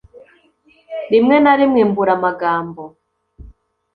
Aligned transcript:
rimwe 1.11 1.35
narimwe 1.43 1.81
mbura 1.89 2.11
amagambo 2.17 2.83